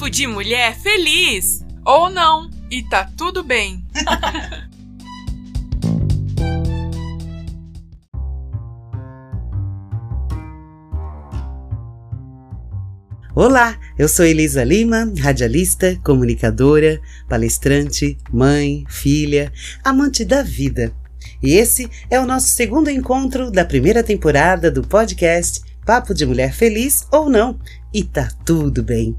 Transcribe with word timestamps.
Papo 0.00 0.10
de 0.10 0.26
mulher 0.26 0.74
feliz! 0.78 1.62
Ou 1.84 2.08
não, 2.08 2.48
e 2.70 2.82
tá 2.82 3.06
tudo 3.18 3.44
bem. 3.44 3.84
Olá, 13.36 13.78
eu 13.98 14.08
sou 14.08 14.24
Elisa 14.24 14.64
Lima, 14.64 15.12
radialista, 15.18 16.00
comunicadora, 16.02 16.98
palestrante, 17.28 18.16
mãe, 18.32 18.86
filha, 18.88 19.52
amante 19.84 20.24
da 20.24 20.42
vida. 20.42 20.94
E 21.42 21.52
esse 21.52 21.90
é 22.08 22.18
o 22.18 22.24
nosso 22.24 22.48
segundo 22.48 22.88
encontro 22.88 23.50
da 23.50 23.66
primeira 23.66 24.02
temporada 24.02 24.70
do 24.70 24.80
podcast 24.80 25.60
Papo 25.84 26.14
de 26.14 26.24
Mulher 26.24 26.54
Feliz 26.54 27.06
ou 27.12 27.28
Não. 27.28 27.60
E 27.92 28.02
tá 28.02 28.30
tudo 28.46 28.82
bem. 28.82 29.14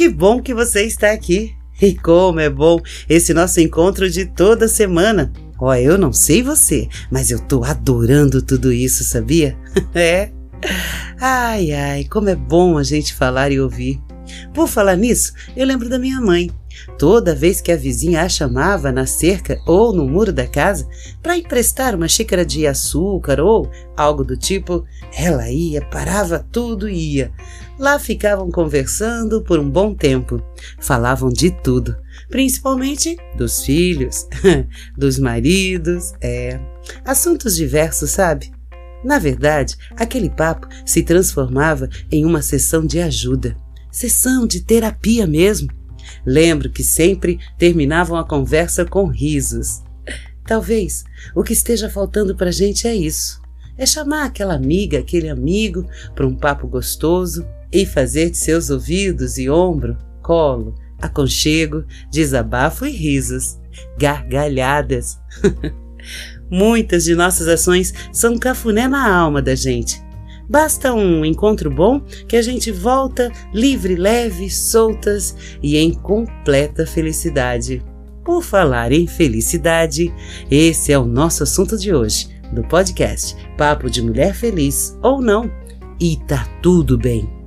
Que 0.00 0.08
bom 0.08 0.40
que 0.40 0.54
você 0.54 0.84
está 0.84 1.10
aqui. 1.10 1.54
E 1.78 1.94
como 1.94 2.40
é 2.40 2.48
bom 2.48 2.80
esse 3.06 3.34
nosso 3.34 3.60
encontro 3.60 4.08
de 4.08 4.24
toda 4.24 4.66
semana. 4.66 5.30
Ó, 5.58 5.66
oh, 5.66 5.74
eu 5.74 5.98
não 5.98 6.10
sei 6.10 6.42
você, 6.42 6.88
mas 7.10 7.30
eu 7.30 7.38
tô 7.38 7.62
adorando 7.64 8.40
tudo 8.40 8.72
isso, 8.72 9.04
sabia? 9.04 9.54
é. 9.94 10.30
Ai, 11.20 11.72
ai, 11.72 12.04
como 12.04 12.30
é 12.30 12.34
bom 12.34 12.78
a 12.78 12.82
gente 12.82 13.12
falar 13.12 13.52
e 13.52 13.60
ouvir. 13.60 14.00
Por 14.54 14.68
falar 14.68 14.96
nisso, 14.96 15.32
eu 15.56 15.66
lembro 15.66 15.88
da 15.88 15.98
minha 15.98 16.20
mãe. 16.20 16.50
Toda 16.98 17.34
vez 17.34 17.60
que 17.60 17.72
a 17.72 17.76
vizinha 17.76 18.22
a 18.22 18.28
chamava 18.28 18.92
na 18.92 19.06
cerca 19.06 19.60
ou 19.66 19.92
no 19.92 20.06
muro 20.06 20.32
da 20.32 20.46
casa 20.46 20.88
para 21.22 21.36
emprestar 21.36 21.94
uma 21.94 22.08
xícara 22.08 22.44
de 22.44 22.66
açúcar 22.66 23.40
ou 23.40 23.70
algo 23.96 24.24
do 24.24 24.36
tipo, 24.36 24.84
ela 25.16 25.50
ia, 25.50 25.82
parava 25.82 26.46
tudo 26.52 26.88
e 26.88 27.16
ia. 27.16 27.32
Lá 27.78 27.98
ficavam 27.98 28.50
conversando 28.50 29.42
por 29.42 29.58
um 29.58 29.68
bom 29.68 29.94
tempo. 29.94 30.42
Falavam 30.78 31.30
de 31.30 31.50
tudo, 31.50 31.96
principalmente 32.28 33.16
dos 33.36 33.64
filhos, 33.64 34.26
dos 34.96 35.18
maridos, 35.18 36.12
é, 36.20 36.60
assuntos 37.04 37.56
diversos, 37.56 38.10
sabe? 38.10 38.52
Na 39.02 39.18
verdade, 39.18 39.76
aquele 39.96 40.28
papo 40.28 40.68
se 40.84 41.02
transformava 41.02 41.88
em 42.12 42.24
uma 42.24 42.42
sessão 42.42 42.84
de 42.84 43.00
ajuda, 43.00 43.56
sessão 43.90 44.46
de 44.46 44.60
terapia 44.60 45.26
mesmo. 45.26 45.68
Lembro 46.24 46.70
que 46.70 46.82
sempre 46.82 47.38
terminavam 47.58 48.16
a 48.16 48.24
conversa 48.24 48.84
com 48.84 49.06
risos. 49.06 49.82
Talvez 50.46 51.04
o 51.34 51.42
que 51.42 51.52
esteja 51.52 51.88
faltando 51.88 52.34
para 52.34 52.48
a 52.48 52.52
gente 52.52 52.86
é 52.86 52.94
isso: 52.94 53.40
é 53.78 53.86
chamar 53.86 54.24
aquela 54.24 54.54
amiga, 54.54 54.98
aquele 54.98 55.28
amigo 55.28 55.86
para 56.14 56.26
um 56.26 56.34
papo 56.34 56.66
gostoso 56.66 57.46
e 57.72 57.86
fazer 57.86 58.30
de 58.30 58.38
seus 58.38 58.68
ouvidos 58.70 59.38
e 59.38 59.48
ombro 59.48 59.96
colo, 60.22 60.74
aconchego, 61.00 61.84
desabafo 62.10 62.86
e 62.86 62.90
risos, 62.90 63.58
gargalhadas. 63.98 65.18
Muitas 66.50 67.04
de 67.04 67.14
nossas 67.14 67.48
ações 67.48 67.92
são 68.12 68.38
cafuné 68.38 68.88
na 68.88 69.12
alma 69.12 69.40
da 69.40 69.54
gente. 69.54 70.02
Basta 70.50 70.92
um 70.92 71.24
encontro 71.24 71.70
bom 71.70 72.00
que 72.26 72.34
a 72.34 72.42
gente 72.42 72.72
volta 72.72 73.30
livre, 73.54 73.94
leve, 73.94 74.50
soltas 74.50 75.36
e 75.62 75.76
em 75.76 75.92
completa 75.94 76.84
felicidade. 76.84 77.80
Por 78.24 78.42
falar 78.42 78.90
em 78.90 79.06
felicidade, 79.06 80.12
esse 80.50 80.92
é 80.92 80.98
o 80.98 81.06
nosso 81.06 81.44
assunto 81.44 81.78
de 81.78 81.94
hoje, 81.94 82.28
do 82.52 82.64
podcast 82.64 83.36
Papo 83.56 83.88
de 83.88 84.02
Mulher 84.02 84.34
Feliz 84.34 84.98
ou 85.00 85.20
Não. 85.20 85.48
E 86.00 86.16
tá 86.26 86.44
tudo 86.60 86.98
bem. 86.98 87.39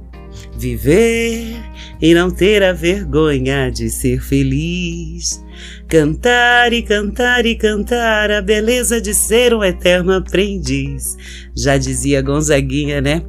Viver 0.58 1.56
e 2.02 2.14
não 2.14 2.30
ter 2.30 2.64
a 2.64 2.74
vergonha 2.74 3.70
de 3.70 3.90
ser 3.90 4.22
feliz. 4.22 5.44
Cantar 5.88 6.74
e 6.74 6.82
cantar 6.82 7.46
e 7.46 7.56
cantar 7.56 8.32
a 8.32 8.42
beleza 8.42 9.00
de 9.00 9.14
ser 9.14 9.54
um 9.54 9.64
eterno 9.64 10.14
aprendiz. 10.14 11.16
Já 11.56 11.78
dizia 11.78 12.22
Gonzaguinha, 12.22 13.02
né? 13.02 13.24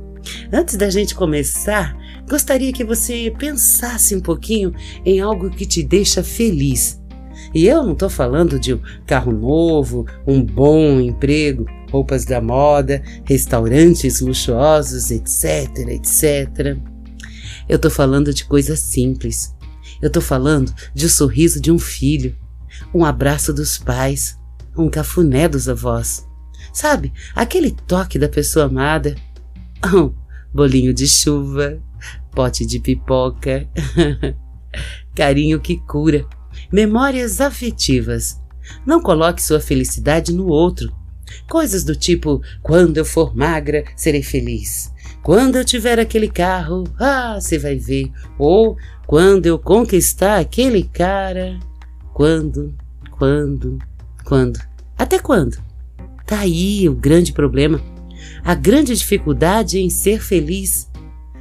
Antes 0.53 0.77
da 0.77 0.89
gente 0.91 1.15
começar, 1.15 1.97
gostaria 2.29 2.73
que 2.73 2.85
você 2.85 3.33
pensasse 3.39 4.15
um 4.15 4.21
pouquinho 4.21 4.73
em 5.05 5.21
algo 5.21 5.51
que 5.51 5.67
te 5.67 5.83
deixa 5.83 6.23
feliz. 6.23 7.01
E 7.55 7.67
eu 7.67 7.83
não 7.83 7.93
estou 7.93 8.09
falando 8.09 8.59
de 8.59 8.75
um 8.75 8.81
carro 9.07 9.33
novo, 9.33 10.07
um 10.27 10.43
bom 10.43 11.01
emprego, 11.01 11.67
roupas 11.91 12.25
da 12.25 12.41
moda, 12.41 13.03
restaurantes 13.25 14.21
luxuosos, 14.21 15.11
etc, 15.11 15.89
etc. 15.89 16.77
Eu 17.69 17.79
tô 17.79 17.91
falando 17.91 18.33
de 18.33 18.45
coisas 18.45 18.81
simples. 18.81 19.55
Eu 20.01 20.11
tô 20.11 20.21
falando 20.21 20.75
de 20.95 21.07
um 21.07 21.09
sorriso 21.09 21.61
de 21.61 21.71
um 21.71 21.79
filho, 21.79 22.37
um 22.93 23.05
abraço 23.05 23.53
dos 23.53 23.79
pais, 23.79 24.39
um 24.77 24.89
cafuné 24.89 25.49
dos 25.49 25.69
avós. 25.69 26.27
Sabe, 26.73 27.13
aquele 27.35 27.71
toque 27.71 28.19
da 28.19 28.29
pessoa 28.29 28.67
amada. 28.67 29.15
Um 29.95 30.13
bolinho 30.53 30.95
de 30.95 31.07
chuva, 31.07 31.81
pote 32.33 32.67
de 32.67 32.81
pipoca, 32.81 33.69
carinho 35.15 35.61
que 35.61 35.77
cura, 35.87 36.27
memórias 36.73 37.41
afetivas. 37.41 38.41
Não 38.87 39.01
coloque 39.01 39.43
sua 39.43 39.61
felicidade 39.61 40.33
no 40.33 40.47
outro. 40.47 40.95
Coisas 41.49 41.85
do 41.85 41.95
tipo: 41.95 42.43
quando 42.63 42.99
eu 42.99 43.05
for 43.05 43.37
magra, 43.37 43.85
serei 43.97 44.23
feliz. 44.23 44.93
Quando 45.23 45.57
eu 45.57 45.65
tiver 45.65 45.99
aquele 45.99 46.29
carro, 46.29 46.85
ah, 46.99 47.39
você 47.41 47.59
vai 47.59 47.77
ver. 47.77 48.11
Ou 48.39 48.77
quando 49.07 49.47
eu 49.47 49.59
conquistar 49.59 50.39
aquele 50.39 50.83
cara. 50.83 51.59
Quando, 52.13 52.75
quando, 53.11 53.79
quando. 54.25 54.61
Até 54.97 55.19
quando? 55.19 55.57
Tá 56.27 56.41
aí 56.41 56.89
o 56.89 56.95
grande 56.95 57.33
problema. 57.33 57.81
A 58.45 58.55
grande 58.55 58.95
dificuldade 58.95 59.79
em 59.79 59.91
ser 59.91 60.21
feliz. 60.21 60.91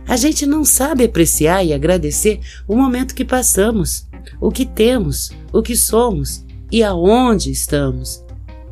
A 0.07 0.15
gente 0.17 0.45
não 0.45 0.65
sabe 0.65 1.03
apreciar 1.03 1.65
e 1.65 1.73
agradecer 1.73 2.39
o 2.67 2.75
momento 2.75 3.15
que 3.15 3.23
passamos, 3.23 4.07
o 4.39 4.51
que 4.51 4.65
temos, 4.65 5.31
o 5.51 5.61
que 5.61 5.75
somos 5.75 6.45
e 6.71 6.83
aonde 6.83 7.51
estamos. 7.51 8.22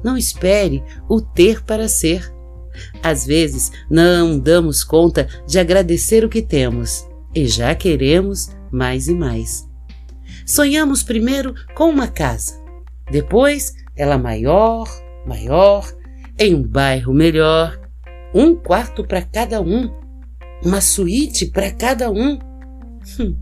Não 0.04 0.18
espere 0.18 0.84
o 1.08 1.22
ter 1.22 1.64
para 1.64 1.88
ser. 1.88 2.34
Às 3.04 3.26
vezes 3.26 3.72
não 3.90 4.40
damos 4.40 4.84
conta 4.84 5.28
de 5.48 5.60
agradecer 5.60 6.24
o 6.24 6.30
que 6.30 6.42
temos 6.42 7.06
e 7.36 7.48
já 7.48 7.76
queremos 7.76 8.50
mais 8.72 9.08
e 9.08 9.14
mais. 9.14 9.68
Sonhamos 10.46 11.04
primeiro 11.04 11.54
com 11.76 11.90
uma 11.90 12.08
casa, 12.08 12.60
depois 13.12 13.74
ela 13.96 14.18
maior, 14.18 14.88
maior, 15.26 15.86
em 16.40 16.56
um 16.56 16.64
bairro 16.64 17.14
melhor, 17.14 17.80
um 18.34 18.56
quarto 18.56 19.04
para 19.06 19.22
cada 19.22 19.62
um, 19.62 19.90
uma 20.64 20.82
suíte 20.82 21.46
para 21.48 21.72
cada 21.72 22.10
um. 22.10 22.40
Hum, 23.20 23.38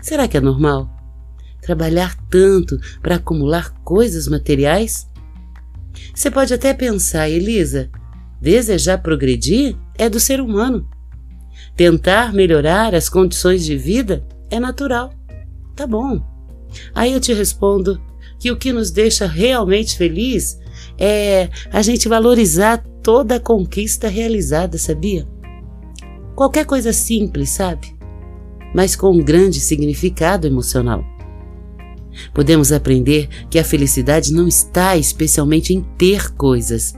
será 0.00 0.28
que 0.28 0.36
é 0.36 0.40
normal? 0.40 0.88
Trabalhar 1.62 2.16
tanto 2.28 2.78
para 3.02 3.16
acumular 3.16 3.70
coisas 3.84 4.26
materiais? 4.28 5.09
Você 6.14 6.30
pode 6.30 6.52
até 6.54 6.72
pensar, 6.72 7.28
Elisa, 7.28 7.90
Desejar 8.40 9.02
progredir 9.02 9.76
é 9.98 10.08
do 10.08 10.18
ser 10.18 10.40
humano. 10.40 10.88
Tentar 11.76 12.32
melhorar 12.32 12.94
as 12.94 13.08
condições 13.08 13.64
de 13.64 13.76
vida 13.76 14.26
é 14.50 14.58
natural. 14.58 15.12
Tá 15.76 15.86
bom. 15.86 16.24
Aí 16.94 17.12
eu 17.12 17.20
te 17.20 17.34
respondo 17.34 18.00
que 18.38 18.50
o 18.50 18.56
que 18.56 18.72
nos 18.72 18.90
deixa 18.90 19.26
realmente 19.26 19.96
feliz 19.96 20.58
é 20.98 21.50
a 21.70 21.82
gente 21.82 22.08
valorizar 22.08 22.78
toda 23.02 23.36
a 23.36 23.40
conquista 23.40 24.08
realizada, 24.08 24.78
sabia? 24.78 25.28
Qualquer 26.34 26.64
coisa 26.64 26.92
simples, 26.94 27.50
sabe? 27.50 27.94
Mas 28.74 28.96
com 28.96 29.10
um 29.10 29.22
grande 29.22 29.60
significado 29.60 30.46
emocional. 30.46 31.04
Podemos 32.34 32.72
aprender 32.72 33.28
que 33.48 33.58
a 33.58 33.64
felicidade 33.64 34.32
não 34.32 34.48
está 34.48 34.96
especialmente 34.96 35.72
em 35.72 35.82
ter 35.96 36.30
coisas, 36.34 36.94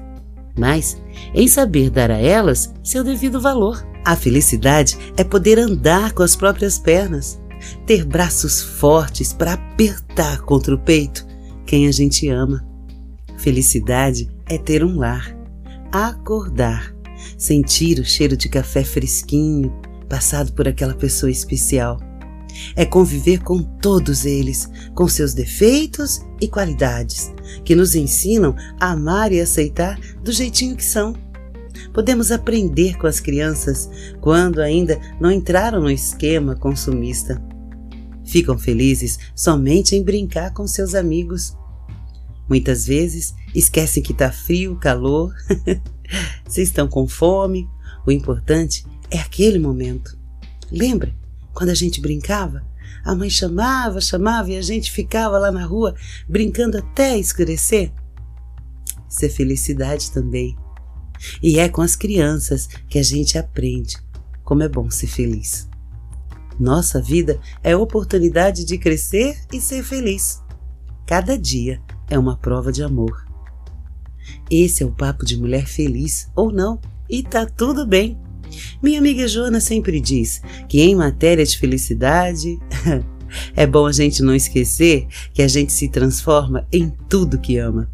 mas 0.58 0.96
em 1.34 1.48
saber 1.48 1.90
dar 1.90 2.10
a 2.10 2.18
elas 2.18 2.72
seu 2.82 3.02
devido 3.04 3.40
valor. 3.40 3.86
A 4.04 4.16
felicidade 4.16 4.98
é 5.16 5.22
poder 5.22 5.58
andar 5.58 6.12
com 6.12 6.22
as 6.22 6.34
próprias 6.34 6.78
pernas, 6.78 7.40
ter 7.86 8.04
braços 8.04 8.60
fortes 8.60 9.32
para 9.32 9.52
apertar 9.52 10.40
contra 10.42 10.74
o 10.74 10.78
peito 10.78 11.24
quem 11.64 11.86
a 11.86 11.92
gente 11.92 12.28
ama. 12.28 12.64
Felicidade 13.38 14.28
é 14.46 14.58
ter 14.58 14.84
um 14.84 14.98
lar, 14.98 15.36
acordar, 15.90 16.94
sentir 17.38 17.98
o 17.98 18.04
cheiro 18.04 18.36
de 18.36 18.48
café 18.48 18.82
fresquinho 18.82 19.72
passado 20.08 20.52
por 20.52 20.68
aquela 20.68 20.94
pessoa 20.94 21.30
especial. 21.30 21.98
É 22.76 22.84
conviver 22.84 23.42
com 23.42 23.62
todos 23.62 24.24
eles, 24.24 24.68
com 24.94 25.08
seus 25.08 25.34
defeitos 25.34 26.20
e 26.40 26.48
qualidades, 26.48 27.32
que 27.64 27.74
nos 27.74 27.94
ensinam 27.94 28.54
a 28.80 28.92
amar 28.92 29.32
e 29.32 29.40
aceitar 29.40 29.98
do 30.22 30.32
jeitinho 30.32 30.76
que 30.76 30.84
são. 30.84 31.14
Podemos 31.92 32.30
aprender 32.30 32.96
com 32.96 33.06
as 33.06 33.20
crianças 33.20 33.88
quando 34.20 34.60
ainda 34.60 34.98
não 35.20 35.30
entraram 35.30 35.80
no 35.80 35.90
esquema 35.90 36.54
consumista. 36.54 37.42
ficam 38.24 38.58
felizes 38.58 39.18
somente 39.34 39.94
em 39.94 40.02
brincar 40.02 40.54
com 40.54 40.66
seus 40.66 40.94
amigos. 40.94 41.56
Muitas 42.48 42.86
vezes 42.86 43.34
esquecem 43.54 44.02
que 44.02 44.12
está 44.12 44.32
frio, 44.32 44.76
calor, 44.76 45.34
se 46.48 46.62
estão 46.62 46.88
com 46.88 47.06
fome. 47.06 47.68
O 48.06 48.10
importante 48.10 48.84
é 49.10 49.18
aquele 49.18 49.58
momento. 49.58 50.18
Lembra 50.70 51.14
quando 51.52 51.70
a 51.70 51.74
gente 51.74 52.00
brincava? 52.00 52.64
A 53.04 53.14
mãe 53.14 53.28
chamava, 53.28 54.00
chamava 54.00 54.50
e 54.50 54.56
a 54.56 54.62
gente 54.62 54.90
ficava 54.90 55.38
lá 55.38 55.50
na 55.50 55.64
rua 55.64 55.94
brincando 56.28 56.78
até 56.78 57.18
escurecer? 57.18 57.92
Isso 59.08 59.24
é 59.24 59.28
felicidade 59.28 60.10
também. 60.10 60.56
E 61.42 61.58
é 61.58 61.68
com 61.68 61.82
as 61.82 61.94
crianças 61.94 62.68
que 62.88 62.98
a 62.98 63.02
gente 63.02 63.38
aprende 63.38 63.96
como 64.44 64.62
é 64.62 64.68
bom 64.68 64.90
ser 64.90 65.06
feliz. 65.06 65.68
Nossa 66.58 67.00
vida 67.00 67.40
é 67.62 67.76
oportunidade 67.76 68.64
de 68.64 68.78
crescer 68.78 69.38
e 69.52 69.60
ser 69.60 69.82
feliz. 69.82 70.42
Cada 71.06 71.38
dia 71.38 71.80
é 72.08 72.18
uma 72.18 72.36
prova 72.36 72.70
de 72.70 72.82
amor. 72.82 73.26
Esse 74.50 74.82
é 74.82 74.86
o 74.86 74.92
papo 74.92 75.24
de 75.24 75.36
mulher 75.36 75.66
feliz 75.66 76.30
ou 76.36 76.52
não, 76.52 76.80
e 77.08 77.22
tá 77.22 77.46
tudo 77.46 77.86
bem. 77.86 78.18
Minha 78.82 78.98
amiga 78.98 79.26
Joana 79.28 79.60
sempre 79.60 80.00
diz 80.00 80.40
que 80.68 80.80
em 80.80 80.94
matéria 80.94 81.44
de 81.44 81.58
felicidade, 81.58 82.58
é 83.56 83.66
bom 83.66 83.86
a 83.86 83.92
gente 83.92 84.22
não 84.22 84.34
esquecer 84.34 85.06
que 85.32 85.42
a 85.42 85.48
gente 85.48 85.72
se 85.72 85.88
transforma 85.88 86.66
em 86.72 86.90
tudo 87.08 87.38
que 87.38 87.58
ama. 87.58 87.90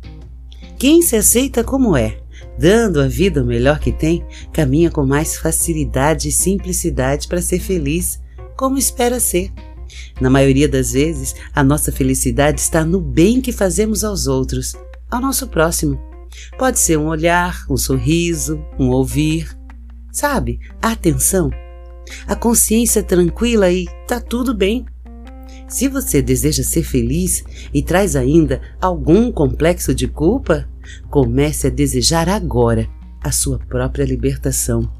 Quem 0.78 1.02
se 1.02 1.16
aceita 1.16 1.64
como 1.64 1.96
é, 1.96 2.20
dando 2.58 3.00
a 3.00 3.08
vida 3.08 3.42
o 3.42 3.46
melhor 3.46 3.78
que 3.78 3.92
tem, 3.92 4.24
caminha 4.52 4.90
com 4.90 5.04
mais 5.04 5.36
facilidade 5.36 6.28
e 6.28 6.32
simplicidade 6.32 7.28
para 7.28 7.42
ser 7.42 7.60
feliz, 7.60 8.20
como 8.56 8.78
espera 8.78 9.20
ser. 9.20 9.52
Na 10.20 10.28
maioria 10.28 10.68
das 10.68 10.92
vezes, 10.92 11.34
a 11.54 11.64
nossa 11.64 11.90
felicidade 11.90 12.60
está 12.60 12.84
no 12.84 13.00
bem 13.00 13.40
que 13.40 13.52
fazemos 13.52 14.04
aos 14.04 14.26
outros, 14.26 14.76
ao 15.10 15.20
nosso 15.20 15.48
próximo. 15.48 15.98
Pode 16.58 16.78
ser 16.78 16.98
um 16.98 17.06
olhar, 17.06 17.64
um 17.70 17.76
sorriso, 17.76 18.62
um 18.78 18.90
ouvir, 18.90 19.57
sabe? 20.12 20.60
A 20.80 20.92
atenção, 20.92 21.50
a 22.26 22.34
consciência 22.34 23.02
tranquila 23.02 23.70
e 23.70 23.86
tá 24.06 24.20
tudo 24.20 24.54
bem. 24.54 24.86
Se 25.68 25.86
você 25.88 26.22
deseja 26.22 26.62
ser 26.62 26.82
feliz 26.82 27.44
e 27.72 27.82
traz 27.82 28.16
ainda 28.16 28.60
algum 28.80 29.30
complexo 29.30 29.94
de 29.94 30.08
culpa, 30.08 30.68
comece 31.10 31.66
a 31.66 31.70
desejar 31.70 32.28
agora 32.28 32.88
a 33.22 33.30
sua 33.30 33.58
própria 33.58 34.04
libertação. 34.04 34.90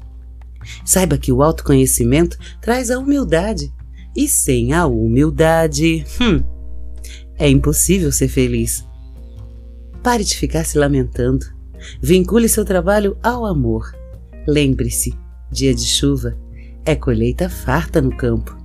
Saiba 0.85 1.17
que 1.17 1.31
o 1.31 1.41
autoconhecimento 1.41 2.37
traz 2.61 2.91
a 2.91 2.99
humildade, 2.99 3.73
e 4.15 4.27
sem 4.27 4.73
a 4.73 4.85
humildade, 4.85 6.05
hum, 6.19 6.43
é 7.37 7.49
impossível 7.49 8.11
ser 8.11 8.27
feliz. 8.27 8.85
Pare 10.03 10.23
de 10.23 10.35
ficar 10.35 10.65
se 10.65 10.77
lamentando. 10.77 11.45
Vincule 12.01 12.49
seu 12.49 12.65
trabalho 12.65 13.17
ao 13.23 13.45
amor. 13.45 13.98
Lembre-se: 14.49 15.13
dia 15.51 15.75
de 15.75 15.85
chuva 15.85 16.35
é 16.83 16.95
colheita 16.95 17.47
farta 17.47 18.01
no 18.01 18.09
campo. 18.17 18.57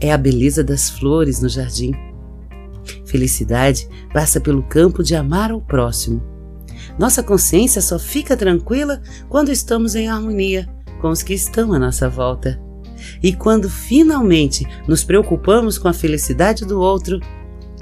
É 0.00 0.12
a 0.12 0.18
beleza 0.18 0.64
das 0.64 0.90
flores 0.90 1.40
no 1.40 1.48
jardim. 1.48 1.92
Felicidade 3.06 3.88
passa 4.12 4.40
pelo 4.40 4.64
campo 4.64 5.04
de 5.04 5.14
amar 5.14 5.52
ao 5.52 5.60
próximo. 5.60 6.20
Nossa 6.98 7.22
consciência 7.22 7.80
só 7.80 7.96
fica 7.96 8.36
tranquila 8.36 9.00
quando 9.28 9.52
estamos 9.52 9.94
em 9.94 10.08
harmonia 10.08 10.68
com 11.00 11.10
os 11.10 11.22
que 11.22 11.32
estão 11.32 11.72
à 11.72 11.78
nossa 11.78 12.08
volta. 12.08 12.60
E 13.22 13.32
quando 13.32 13.70
finalmente 13.70 14.66
nos 14.88 15.04
preocupamos 15.04 15.78
com 15.78 15.86
a 15.86 15.92
felicidade 15.92 16.64
do 16.64 16.80
outro, 16.80 17.20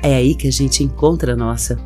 é 0.02 0.16
aí 0.16 0.34
que 0.34 0.48
a 0.48 0.52
gente 0.52 0.84
encontra 0.84 1.32
a 1.32 1.36
nossa. 1.36 1.78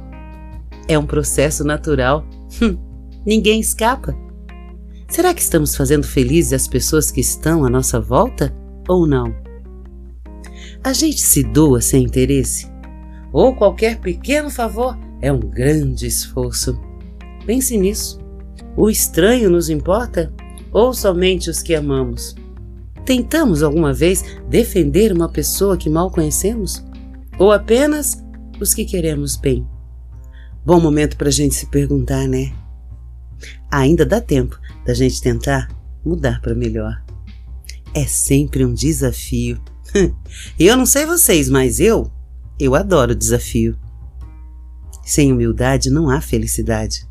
É 0.89 0.99
um 0.99 1.07
processo 1.07 1.63
natural. 1.63 2.27
Ninguém 3.25 3.61
escapa. 3.61 4.26
Será 5.09 5.33
que 5.33 5.41
estamos 5.41 5.77
fazendo 5.77 6.05
felizes 6.05 6.53
as 6.53 6.67
pessoas 6.67 7.11
que 7.11 7.21
estão 7.21 7.65
à 7.65 7.71
nossa 7.71 8.01
volta 8.01 8.55
ou 8.89 9.07
não? 9.07 9.35
A 10.83 10.93
gente 10.93 11.21
se 11.21 11.43
doa 11.45 11.81
sem 11.81 12.05
interesse? 12.05 12.71
Ou 13.33 13.55
qualquer 13.55 14.01
pequeno 14.01 14.51
favor 14.51 14.99
é 15.23 15.33
um 15.33 15.41
grande 15.41 16.07
esforço? 16.07 16.79
Pense 17.47 17.77
nisso. 17.79 18.19
O 18.77 18.91
estranho 18.91 19.49
nos 19.49 19.71
importa 19.71 20.33
ou 20.73 20.93
somente 20.93 21.51
os 21.51 21.63
que 21.63 21.75
amamos? 21.75 22.35
Tentamos 23.05 23.63
alguma 23.63 23.93
vez 23.93 24.25
defender 24.49 25.13
uma 25.13 25.29
pessoa 25.29 25.77
que 25.77 25.89
mal 25.89 26.11
conhecemos? 26.11 26.85
Ou 27.39 27.53
apenas 27.53 28.23
os 28.61 28.75
que 28.75 28.85
queremos 28.85 29.37
bem? 29.37 29.67
Bom 30.65 30.81
momento 30.81 31.17
para 31.17 31.29
a 31.29 31.33
gente 31.33 31.55
se 31.55 31.67
perguntar, 31.67 32.27
né? 32.27 32.53
Ainda 33.71 34.05
dá 34.05 34.21
tempo 34.21 34.59
da 34.85 34.95
gente 34.95 35.21
tentar 35.21 35.69
mudar 36.05 36.41
para 36.41 36.55
melhor. 36.55 37.03
É 37.95 38.05
sempre 38.07 38.65
um 38.65 38.73
desafio. 38.73 39.61
eu 40.59 40.77
não 40.77 40.87
sei 40.87 41.07
vocês, 41.07 41.49
mas 41.49 41.81
eu, 41.81 42.11
eu 42.59 42.75
adoro 42.75 43.15
desafio. 43.15 43.77
Sem 45.05 45.33
humildade 45.33 45.91
não 45.91 46.11
há 46.11 46.21
felicidade. 46.21 47.07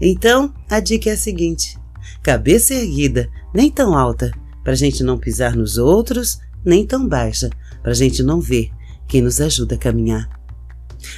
Então, 0.00 0.52
a 0.68 0.80
dica 0.80 1.10
é 1.10 1.12
a 1.14 1.16
seguinte: 1.16 1.78
cabeça 2.22 2.74
erguida, 2.74 3.28
nem 3.54 3.70
tão 3.70 3.96
alta, 3.96 4.30
para 4.62 4.72
a 4.72 4.76
gente 4.76 5.02
não 5.02 5.18
pisar 5.18 5.56
nos 5.56 5.78
outros, 5.78 6.40
nem 6.64 6.86
tão 6.86 7.08
baixa, 7.08 7.50
para 7.82 7.92
a 7.92 7.94
gente 7.94 8.22
não 8.22 8.40
ver 8.40 8.70
quem 9.08 9.22
nos 9.22 9.40
ajuda 9.40 9.74
a 9.74 9.78
caminhar. 9.78 10.41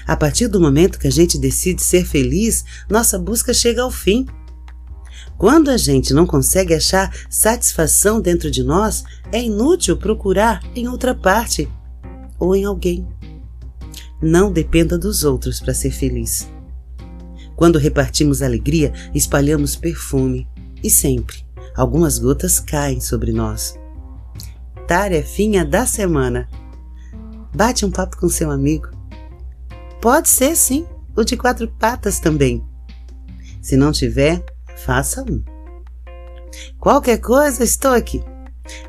A 0.07 0.17
partir 0.17 0.49
do 0.49 0.61
momento 0.61 0.99
que 0.99 1.07
a 1.07 1.13
gente 1.13 1.39
decide 1.39 1.83
ser 1.83 2.05
feliz, 2.05 2.65
nossa 2.89 3.19
busca 3.19 3.53
chega 3.53 3.83
ao 3.83 3.91
fim. 3.91 4.27
Quando 5.37 5.71
a 5.71 5.77
gente 5.77 6.15
não 6.15 6.27
consegue 6.27 6.75
achar 6.75 7.13
satisfação 7.29 8.21
dentro 8.21 8.51
de 8.51 8.63
nós, 8.63 9.05
é 9.33 9.43
inútil 9.43 9.97
procurar 9.97 10.63
em 10.75 10.89
outra 10.89 11.15
parte 11.15 11.69
ou 12.39 12.55
em 12.55 12.65
alguém. 12.65 13.07
Não 14.23 14.53
dependa 14.53 14.97
dos 14.97 15.25
outros 15.25 15.61
para 15.61 15.75
ser 15.75 15.91
feliz. 15.91 16.49
Quando 17.57 17.79
repartimos 17.79 18.43
alegria, 18.43 18.93
espalhamos 19.15 19.77
perfume 19.77 20.47
e 20.83 20.91
sempre 20.91 21.45
algumas 21.75 22.19
gotas 22.19 22.61
caem 22.61 23.01
sobre 23.01 23.33
nós. 23.33 23.79
Tarefinha 24.87 25.65
da 25.65 25.87
semana. 25.87 26.49
Bate 27.55 27.85
um 27.85 27.91
papo 27.91 28.17
com 28.17 28.29
seu 28.29 28.51
amigo. 28.51 28.94
Pode 30.05 30.29
ser 30.29 30.55
sim, 30.55 30.87
o 31.17 31.25
de 31.25 31.35
quatro 31.35 31.67
patas 31.67 32.21
também. 32.21 32.63
Se 33.63 33.75
não 33.75 33.91
tiver, 33.91 34.45
faça 34.85 35.23
um. 35.23 35.43
Qualquer 36.79 37.17
coisa, 37.17 37.65
estou 37.65 37.93
aqui. 37.93 38.23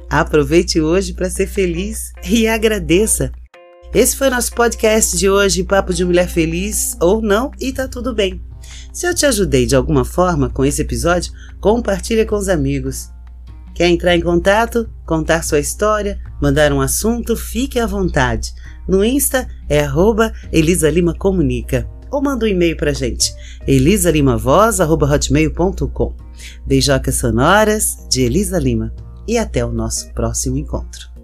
Aproveite 0.09 0.81
hoje 0.81 1.13
para 1.13 1.29
ser 1.29 1.47
feliz 1.47 2.11
e 2.29 2.49
agradeça. 2.49 3.31
Esse 3.93 4.17
foi 4.17 4.29
nosso 4.29 4.53
podcast 4.53 5.15
de 5.15 5.29
hoje, 5.29 5.63
Papo 5.63 5.93
de 5.93 6.03
Mulher 6.03 6.27
Feliz 6.27 6.97
ou 6.99 7.21
não, 7.21 7.49
e 7.61 7.71
tá 7.71 7.87
tudo 7.87 8.13
bem. 8.13 8.41
Se 8.91 9.07
eu 9.07 9.15
te 9.15 9.25
ajudei 9.25 9.65
de 9.65 9.73
alguma 9.73 10.03
forma 10.03 10.49
com 10.49 10.65
esse 10.65 10.81
episódio, 10.81 11.31
compartilhe 11.61 12.25
com 12.25 12.35
os 12.35 12.49
amigos. 12.49 13.09
Quer 13.73 13.87
entrar 13.87 14.17
em 14.17 14.21
contato, 14.21 14.89
contar 15.05 15.45
sua 15.45 15.59
história, 15.59 16.19
mandar 16.41 16.73
um 16.73 16.81
assunto, 16.81 17.37
fique 17.37 17.79
à 17.79 17.87
vontade. 17.87 18.53
No 18.87 19.03
Insta 19.03 19.47
é 19.67 19.81
arroba 19.81 20.31
Elisa 20.51 20.87
Lima 20.89 21.13
Comunica. 21.13 21.85
Ou 22.11 22.21
manda 22.21 22.45
um 22.45 22.47
e-mail 22.47 22.77
pra 22.77 22.93
gente, 22.93 23.33
elisalimavoz.hotmail.com. 23.67 26.13
Beijocas 26.65 27.15
sonoras 27.15 27.97
de 28.09 28.21
Elisa 28.21 28.57
Lima. 28.59 28.93
E 29.27 29.39
até 29.39 29.65
o 29.65 29.71
nosso 29.71 30.13
próximo 30.13 30.57
encontro. 30.57 31.14